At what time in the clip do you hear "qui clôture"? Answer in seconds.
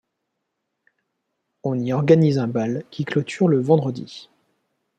2.89-3.47